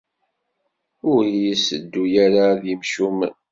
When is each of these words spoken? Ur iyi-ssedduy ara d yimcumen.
Ur 1.11 1.23
iyi-ssedduy 1.33 2.13
ara 2.25 2.45
d 2.61 2.63
yimcumen. 2.67 3.33